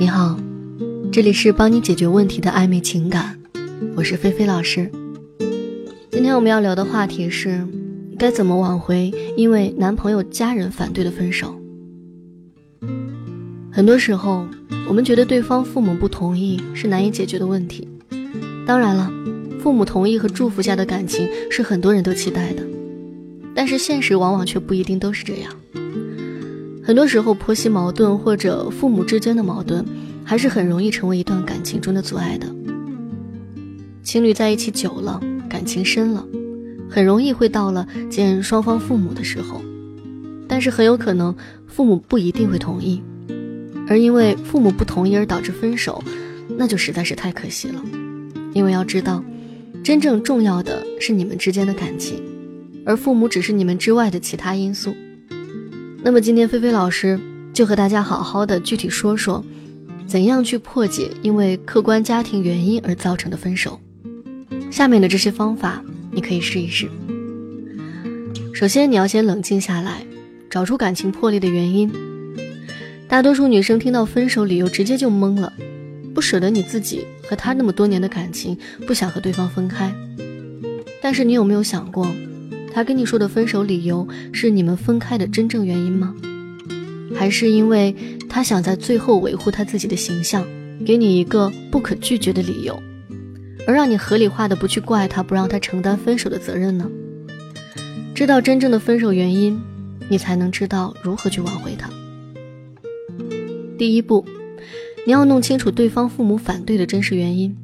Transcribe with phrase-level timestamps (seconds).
[0.00, 0.34] 你好，
[1.12, 3.38] 这里是帮你解决问题的暧昧情感，
[3.94, 4.90] 我是菲菲老师。
[6.10, 7.62] 今天我们要聊的话题是，
[8.18, 11.54] 该怎么挽回因为男朋友家人反对的分手。
[13.70, 14.46] 很多时候，
[14.88, 17.86] 我们觉得对方父母不同意是难以解决的问题。
[18.66, 19.12] 当然了，
[19.62, 22.62] 父母同意和祝福下的感情是很多人都期待的，
[23.54, 25.52] 但是现实往往却不一定都是这样。
[26.90, 29.86] 很多时候，婆媳矛盾或者父母之间的矛盾，
[30.24, 32.52] 还是很容易成为一段感情中的阻碍的。
[34.02, 36.26] 情侣在一起久了，感情深了，
[36.90, 39.62] 很容易会到了见双方父母的时候，
[40.48, 41.32] 但是很有可能
[41.68, 43.00] 父母不一定会同意。
[43.86, 46.02] 而因为父母不同意而导致分手，
[46.56, 47.80] 那就实在是太可惜了。
[48.52, 49.22] 因为要知道，
[49.84, 52.20] 真正重要的是你们之间的感情，
[52.84, 54.92] 而父母只是你们之外的其他因素。
[56.02, 57.20] 那么今天菲菲老师
[57.52, 59.44] 就和大家好好的具体说说，
[60.06, 63.78] 怎样去破解因为客观家庭原因而造成的分手。
[64.70, 66.88] 下面的这些方法你可以试一试。
[68.54, 70.02] 首先，你要先冷静下来，
[70.48, 71.92] 找出感情破裂的原因。
[73.06, 75.52] 大多数女生听到分手理由，直接就懵了，
[76.14, 78.56] 不舍得你自己和他那么多年的感情，
[78.86, 79.92] 不想和对方分开。
[81.02, 82.06] 但是你有没有想过，
[82.72, 86.14] 他跟你说的分手理由是你们分开的真正原因吗？
[87.14, 87.94] 还是因为
[88.28, 90.46] 他想在最后维护他自己的形象，
[90.86, 92.80] 给你一个不可拒绝的理由，
[93.66, 96.88] 而让你合理化的不去怪他，不让他承担分手的责任呢？
[98.14, 99.60] 知道真正的分手原因，
[100.08, 101.90] 你才能知道如何去挽回他。
[103.76, 104.24] 第一步，
[105.04, 107.56] 你要弄清楚对方父母反对的真实原因。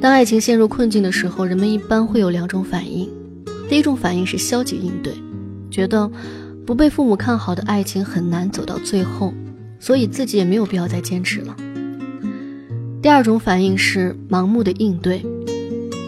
[0.00, 3.06] 当爱情陷入困境的时候，人们一般会有两种反应。
[3.68, 5.12] 第一种反应是消极应对，
[5.70, 6.10] 觉得
[6.64, 9.34] 不被父母看好的爱情很难走到最后，
[9.78, 11.56] 所以自己也没有必要再坚持了。
[13.02, 15.24] 第二种反应是盲目的应对，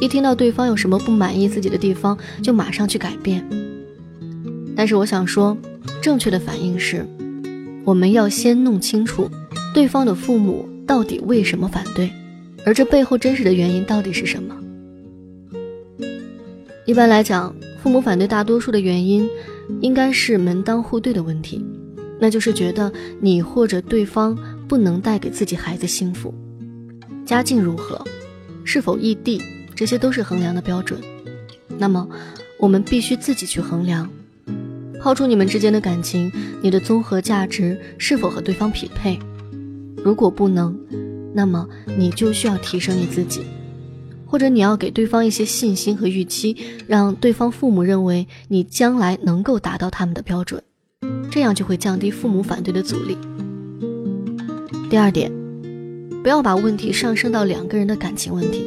[0.00, 3.44] 一听到对方有什么不满意自己的地方，就马上去改变。
[4.76, 5.58] 但是我想说，
[6.00, 7.04] 正确的反应是。
[7.84, 9.30] 我们要先弄清楚
[9.72, 12.10] 对方的父母到底为什么反对，
[12.66, 14.54] 而这背后真实的原因到底是什么？
[16.88, 19.28] 一般来讲，父母反对大多数的原因
[19.82, 21.62] 应该是门当户对的问题，
[22.18, 22.90] 那就是觉得
[23.20, 24.34] 你或者对方
[24.66, 26.32] 不能带给自己孩子幸福，
[27.26, 28.02] 家境如何，
[28.64, 29.38] 是否异地，
[29.74, 30.98] 这些都是衡量的标准。
[31.76, 32.08] 那么，
[32.58, 34.08] 我们必须自己去衡量。
[34.98, 36.32] 抛出你们之间的感情，
[36.62, 39.18] 你的综合价值是否和对方匹配？
[40.02, 40.74] 如果不能，
[41.34, 41.68] 那么
[41.98, 43.42] 你就需要提升你自己，
[44.28, 46.54] 或者你要给对方一些信心和预期，
[46.86, 50.62] 让对方父母认为你将来能够达到他们的标准，
[51.30, 53.16] 这样就会降低父母反对的阻力。
[54.90, 55.32] 第二点，
[56.22, 58.64] 不要把问题上升到两个人的感情问题。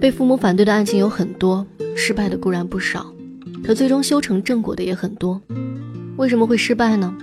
[0.00, 1.64] 被父母反对的爱情有很多，
[1.96, 3.06] 失败的固然不少。
[3.62, 5.40] 可最终修成正果的也很多，
[6.16, 7.16] 为什么会失败呢？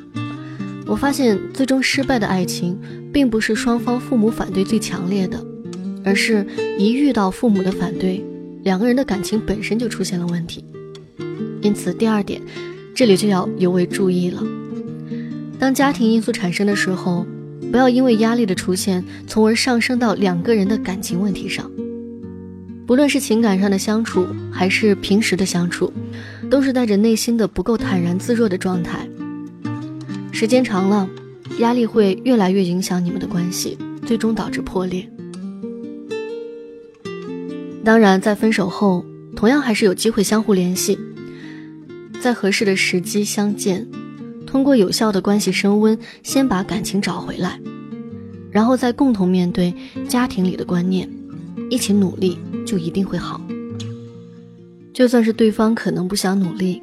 [0.87, 2.79] 我发现最终失败的爱情，
[3.13, 5.45] 并不是双方父母反对最强烈的，
[6.03, 6.45] 而是
[6.77, 8.23] 一遇到父母的反对，
[8.63, 10.63] 两个人的感情本身就出现了问题。
[11.61, 12.41] 因此，第二点，
[12.95, 14.43] 这里就要尤为注意了。
[15.59, 17.25] 当家庭因素产生的时候，
[17.71, 21.69] 不要因为压力的出现，从而上升到两个人的感情问题上。
[22.87, 25.93] 不论是情感上的相处，还是平时的相处，
[26.49, 29.07] 都是带着内心的不够坦然自若的状态。
[30.31, 31.07] 时间长了，
[31.59, 35.07] 压力会越来越影响你们的关系，最终导致破裂。
[37.83, 39.05] 当然，在分手后，
[39.35, 40.97] 同样还是有机会相互联系，
[42.21, 43.87] 在合适的时机相见，
[44.45, 47.59] 通过有效的关系升温，先把感情找回来，
[48.51, 49.73] 然后再共同面对
[50.07, 51.09] 家庭里的观念，
[51.69, 52.37] 一起努力。
[52.63, 53.41] 就一定会好。
[54.93, 56.81] 就算是对方可能不想努力，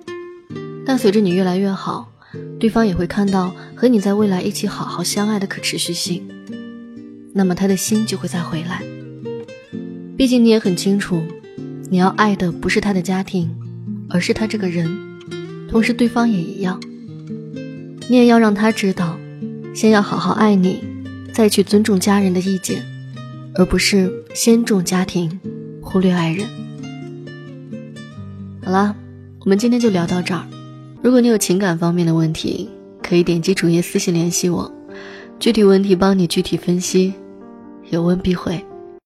[0.85, 2.13] 但随着你越来越好，
[2.59, 6.29] 对方也会看到和你在未来一起好好相爱的可持续性，
[7.33, 8.83] 那么他的心就会再回来。
[10.19, 11.23] 毕竟你也很清楚，
[11.89, 13.49] 你要爱的不是他的家庭，
[14.11, 14.91] 而是他这个人。
[15.71, 16.81] 同时，对方也一样，
[18.09, 19.17] 你也要让他知道，
[19.73, 20.83] 先要好好爱你，
[21.33, 22.83] 再去尊重家人的意见，
[23.55, 25.39] 而不是先重家庭。
[25.81, 26.49] 忽略爱人。
[28.65, 28.97] 好了，
[29.39, 30.45] 我们今天就聊到这儿。
[31.01, 32.69] 如果你有情感方面的问题，
[33.01, 34.71] 可以点击主页私信联系我，
[35.39, 37.15] 具体问题帮你具体分析，
[37.91, 38.61] 有问必回。